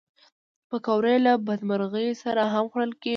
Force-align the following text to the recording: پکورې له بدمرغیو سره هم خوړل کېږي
پکورې 0.69 1.15
له 1.25 1.33
بدمرغیو 1.47 2.19
سره 2.23 2.41
هم 2.53 2.65
خوړل 2.71 2.91
کېږي 3.01 3.09